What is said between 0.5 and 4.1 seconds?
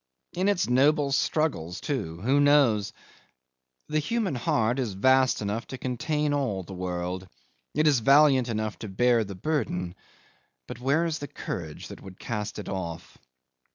noble struggles too who knows? The